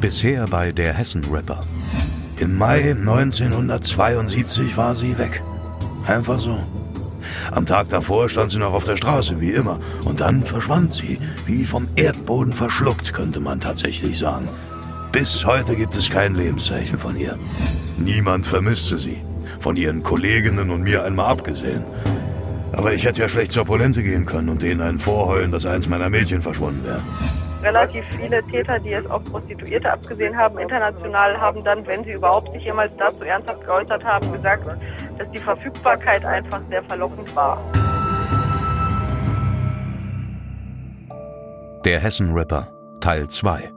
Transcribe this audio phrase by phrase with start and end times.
[0.00, 1.60] Bisher bei der Hessen Rapper.
[2.38, 5.42] Im Mai 1972 war sie weg.
[6.06, 6.58] Einfach so.
[7.52, 9.78] Am Tag davor stand sie noch auf der Straße, wie immer.
[10.06, 14.48] Und dann verschwand sie, wie vom Erdboden verschluckt, könnte man tatsächlich sagen.
[15.12, 17.38] Bis heute gibt es kein Lebenszeichen von ihr.
[17.98, 19.18] Niemand vermisste sie.
[19.58, 21.84] Von ihren Kolleginnen und mir einmal abgesehen.
[22.72, 25.88] Aber ich hätte ja schlecht zur Polente gehen können und denen einen vorheulen, dass eins
[25.88, 27.02] meiner Mädchen verschwunden wäre.
[27.62, 32.50] Relativ viele Täter, die es auf Prostituierte abgesehen haben, international, haben dann, wenn sie überhaupt
[32.52, 34.64] sich jemals dazu ernsthaft geäußert haben, gesagt,
[35.18, 37.62] dass die Verfügbarkeit einfach sehr verlockend war.
[41.84, 42.68] Der Hessen-Rapper
[43.00, 43.72] Teil 2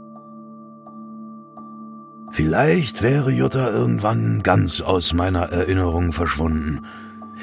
[2.32, 6.86] Vielleicht wäre Jutta irgendwann ganz aus meiner Erinnerung verschwunden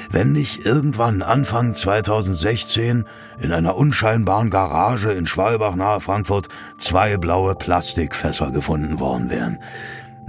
[0.09, 3.05] wenn nicht irgendwann Anfang 2016
[3.39, 9.59] in einer unscheinbaren Garage in Schwalbach nahe Frankfurt zwei blaue Plastikfässer gefunden worden wären.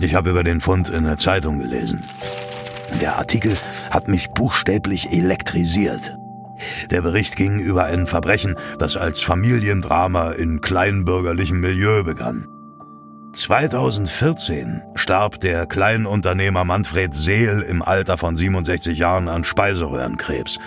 [0.00, 2.00] Ich habe über den Fund in der Zeitung gelesen.
[3.00, 3.56] Der Artikel
[3.90, 6.16] hat mich buchstäblich elektrisiert.
[6.90, 12.46] Der Bericht ging über ein Verbrechen, das als Familiendrama in kleinbürgerlichem Milieu begann.
[13.32, 20.58] 2014 starb der Kleinunternehmer Manfred Seel im Alter von 67 Jahren an Speiseröhrenkrebs.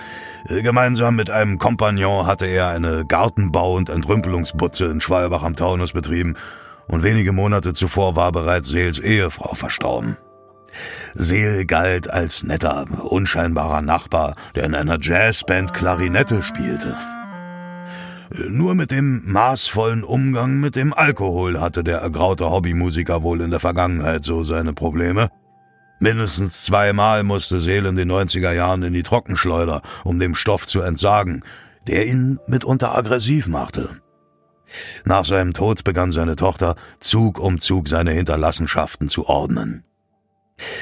[0.48, 6.36] Gemeinsam mit einem Kompagnon hatte er eine Gartenbau- und Entrümpelungsbutze in Schwalbach am Taunus betrieben
[6.88, 10.18] und wenige Monate zuvor war bereits Seels Ehefrau verstorben.
[11.14, 16.98] Seel galt als netter, unscheinbarer Nachbar, der in einer Jazzband Klarinette spielte.
[18.50, 23.60] Nur mit dem maßvollen Umgang mit dem Alkohol hatte der ergraute Hobbymusiker wohl in der
[23.60, 25.30] Vergangenheit so seine Probleme.
[26.00, 30.82] Mindestens zweimal musste Seel in den 90er Jahren in die Trockenschleuder, um dem Stoff zu
[30.82, 31.44] entsagen,
[31.88, 34.02] der ihn mitunter aggressiv machte.
[35.06, 39.84] Nach seinem Tod begann seine Tochter Zug um Zug seine Hinterlassenschaften zu ordnen.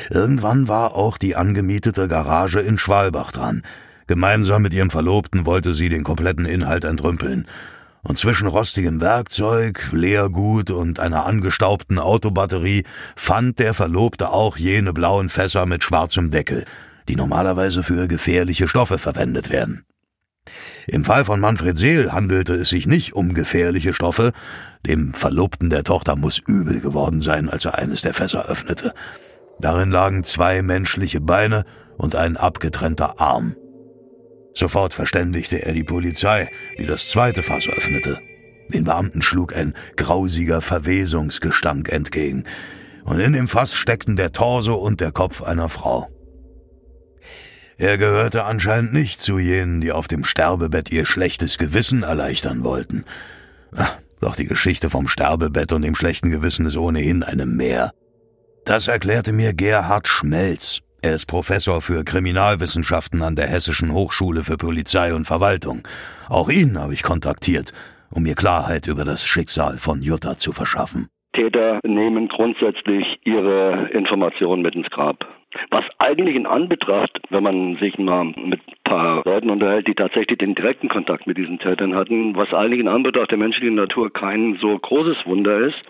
[0.09, 3.63] Irgendwann war auch die angemietete Garage in Schwalbach dran,
[4.13, 7.47] Gemeinsam mit ihrem Verlobten wollte sie den kompletten Inhalt entrümpeln.
[8.03, 12.83] Und zwischen rostigem Werkzeug, Leergut und einer angestaubten Autobatterie
[13.15, 16.63] fand der Verlobte auch jene blauen Fässer mit schwarzem Deckel,
[17.09, 19.83] die normalerweise für gefährliche Stoffe verwendet werden.
[20.85, 24.31] Im Fall von Manfred Seel handelte es sich nicht um gefährliche Stoffe.
[24.85, 28.93] Dem Verlobten der Tochter muss übel geworden sein, als er eines der Fässer öffnete.
[29.59, 31.65] Darin lagen zwei menschliche Beine
[31.97, 33.55] und ein abgetrennter Arm.
[34.53, 38.19] Sofort verständigte er die Polizei, die das zweite Fass öffnete.
[38.69, 42.43] Den Beamten schlug ein grausiger Verwesungsgestank entgegen,
[43.03, 46.07] und in dem Fass steckten der Torso und der Kopf einer Frau.
[47.77, 53.03] Er gehörte anscheinend nicht zu jenen, die auf dem Sterbebett ihr schlechtes Gewissen erleichtern wollten.
[53.75, 57.91] Ach, doch die Geschichte vom Sterbebett und dem schlechten Gewissen ist ohnehin eine Mehr.
[58.63, 64.55] Das erklärte mir Gerhard Schmelz, er ist Professor für Kriminalwissenschaften an der Hessischen Hochschule für
[64.57, 65.83] Polizei und Verwaltung.
[66.29, 67.73] Auch ihn habe ich kontaktiert,
[68.09, 71.07] um mir Klarheit über das Schicksal von Jutta zu verschaffen.
[71.35, 75.17] Täter nehmen grundsätzlich ihre Informationen mit ins Grab.
[75.69, 80.37] Was eigentlich in Anbetracht, wenn man sich mal mit ein paar Leuten unterhält, die tatsächlich
[80.37, 84.57] den direkten Kontakt mit diesen Tätern hatten, was eigentlich in Anbetracht der menschlichen Natur kein
[84.59, 85.81] so großes Wunder ist,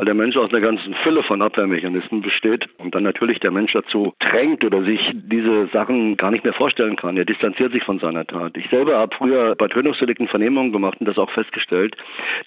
[0.00, 3.74] weil der Mensch aus einer ganzen Fülle von Abwehrmechanismen besteht und dann natürlich der Mensch
[3.74, 7.18] dazu drängt oder sich diese Sachen gar nicht mehr vorstellen kann.
[7.18, 8.56] Er distanziert sich von seiner Tat.
[8.56, 11.96] Ich selber habe früher bei Tötungsdelikten Vernehmungen gemacht und das auch festgestellt,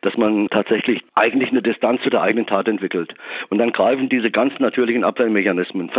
[0.02, 3.14] dass man tatsächlich eigentlich eine Distanz zu der eigenen Tat entwickelt.
[3.50, 5.92] Und dann greifen diese ganz natürlichen Abwehrmechanismen,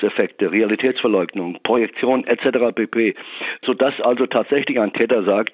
[0.00, 2.74] Verdrängungseffekte, Realitätsverleugnung, Projektion etc.
[2.74, 3.14] pp.
[3.64, 5.52] Sodass also tatsächlich ein Täter sagt,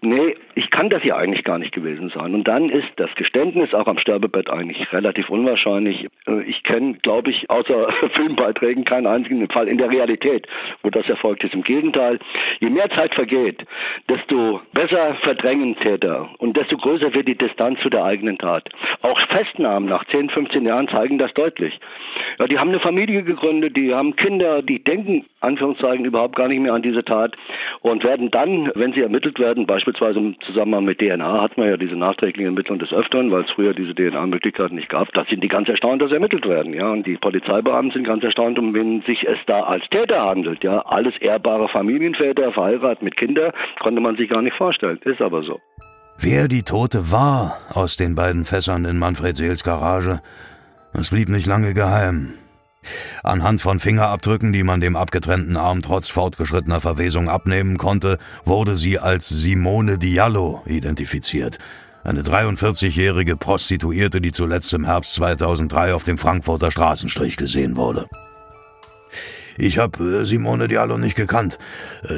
[0.00, 2.34] nee, ich kann das ja eigentlich gar nicht gewesen sein.
[2.34, 6.06] Und dann ist das Geständnis auch am Sterbebett eigentlich relativ unwahrscheinlich.
[6.26, 10.46] Äh, ich kenne, glaube ich, außer Filmbeiträgen keinen einzigen Fall in der Realität,
[10.82, 11.54] wo das erfolgt ist.
[11.54, 12.18] Im Gegenteil,
[12.60, 13.64] je mehr Zeit vergeht,
[14.08, 18.68] desto besser verdrängen Täter und desto größer wird die Distanz zu der eigenen Tat.
[19.02, 21.78] Auch Festnahmen nach 10, 15 Jahren zeigen das deutlich.
[22.38, 26.60] Ja, die haben eine Familie gegründet, die haben Kinder, die denken, Anführungszeichen, überhaupt gar nicht
[26.60, 27.36] mehr an diese Tat
[27.80, 31.76] und werden dann, wenn sie ermittelt werden, beispielsweise im Zusammenhang mit DNA, hat man ja
[31.76, 35.48] diese nachträglichen Ermittlungen des Öfteren, weil es früher diese DNA-Möglichkeiten nicht gab, da sind die
[35.48, 36.90] ganz erstaunt, dass ermittelt werden, ja.
[36.90, 40.80] Und die Polizeibeamten sind ganz erstaunt, um wen sich es da als Täter handelt, ja.
[40.80, 44.98] Alles ehrbare Familienväter, verheiratet mit Kindern, konnte man sich gar nicht vorstellen.
[45.04, 45.60] Ist aber so.
[46.18, 50.20] Wer die Tote war aus den beiden Fässern in Manfred Seels Garage,
[50.92, 52.32] das blieb nicht lange geheim.
[53.22, 58.98] Anhand von Fingerabdrücken, die man dem abgetrennten Arm trotz fortgeschrittener Verwesung abnehmen konnte, wurde sie
[58.98, 61.58] als Simone Diallo identifiziert–
[62.08, 68.08] Eine 43-jährige Prostituierte, die zuletzt im Herbst 2003 auf dem Frankfurter Straßenstrich gesehen wurde.
[69.58, 71.58] Ich habe äh, Simone Diallo nicht gekannt.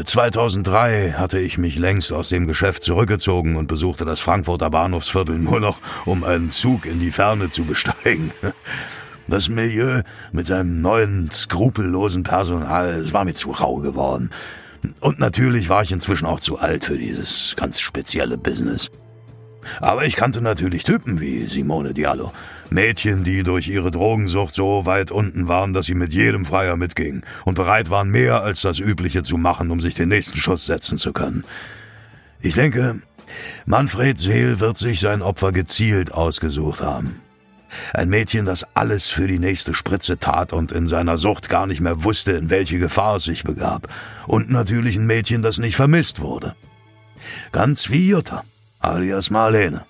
[0.04, 5.38] 2003 äh, hatte ich mich längst aus dem Geschäft zurückgezogen und besuchte das Frankfurter Bahnhofsviertel
[5.38, 8.30] nur noch, um einen Zug in die Ferne zu besteigen.
[9.30, 14.30] Das Milieu mit seinem neuen, skrupellosen Personal, es war mir zu rau geworden.
[14.98, 18.90] Und natürlich war ich inzwischen auch zu alt für dieses ganz spezielle Business.
[19.80, 22.32] Aber ich kannte natürlich Typen wie Simone Diallo.
[22.70, 27.22] Mädchen, die durch ihre Drogensucht so weit unten waren, dass sie mit jedem Freier mitgingen
[27.44, 30.98] und bereit waren, mehr als das Übliche zu machen, um sich den nächsten Schuss setzen
[30.98, 31.44] zu können.
[32.40, 33.00] Ich denke,
[33.64, 37.20] Manfred Seel wird sich sein Opfer gezielt ausgesucht haben.
[37.94, 41.80] Ein Mädchen, das alles für die nächste Spritze tat und in seiner Sucht gar nicht
[41.80, 43.88] mehr wusste, in welche Gefahr es sich begab.
[44.26, 46.54] Und natürlich ein Mädchen, das nicht vermisst wurde.
[47.52, 48.42] Ganz wie Jutta,
[48.80, 49.84] alias Marlene.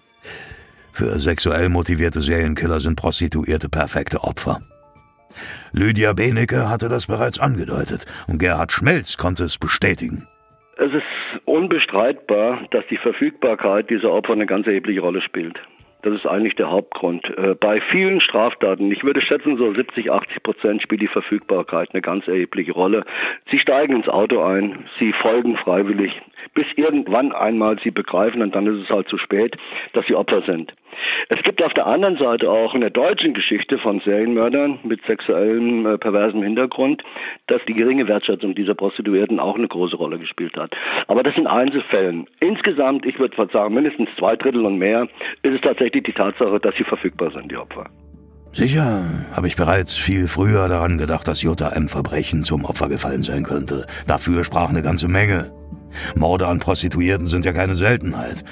[0.92, 4.60] Für sexuell motivierte Serienkiller sind Prostituierte perfekte Opfer.
[5.72, 10.26] Lydia Benecke hatte das bereits angedeutet und Gerhard Schmelz konnte es bestätigen.
[10.76, 15.58] Es ist unbestreitbar, dass die Verfügbarkeit dieser Opfer eine ganz erhebliche Rolle spielt.
[16.02, 17.24] Das ist eigentlich der Hauptgrund.
[17.36, 22.00] Äh, bei vielen Straftaten, ich würde schätzen, so 70, 80 Prozent spielt die Verfügbarkeit eine
[22.00, 23.04] ganz erhebliche Rolle.
[23.50, 26.12] Sie steigen ins Auto ein, sie folgen freiwillig,
[26.54, 29.56] bis irgendwann einmal sie begreifen, und dann ist es halt zu spät,
[29.92, 30.72] dass sie Opfer sind.
[31.28, 35.86] Es gibt auf der anderen Seite auch in der deutschen Geschichte von Serienmördern mit sexuellem
[35.86, 37.02] äh, perversem Hintergrund,
[37.46, 40.72] dass die geringe Wertschätzung dieser Prostituierten auch eine große Rolle gespielt hat.
[41.06, 42.26] Aber das sind Einzelfällen.
[42.40, 45.08] Insgesamt, ich würde sagen, mindestens zwei Drittel und mehr,
[45.42, 47.86] ist es tatsächlich die Tatsache, dass sie verfügbar sind, die Opfer.
[48.52, 49.04] Sicher
[49.36, 51.88] habe ich bereits viel früher daran gedacht, dass Jutta M.
[51.88, 53.86] Verbrechen zum Opfer gefallen sein könnte.
[54.08, 55.52] Dafür sprach eine ganze Menge.
[56.16, 58.44] Morde an Prostituierten sind ja keine Seltenheit.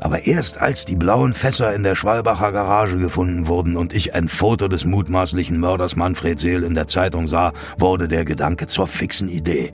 [0.00, 4.28] Aber erst als die blauen Fässer in der Schwalbacher Garage gefunden wurden und ich ein
[4.28, 9.28] Foto des mutmaßlichen Mörders Manfred Seel in der Zeitung sah, wurde der Gedanke zur fixen
[9.28, 9.72] Idee.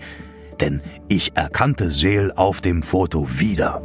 [0.61, 3.82] Denn ich erkannte Seel auf dem Foto wieder.